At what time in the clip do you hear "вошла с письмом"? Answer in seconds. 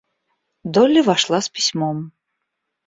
1.03-2.11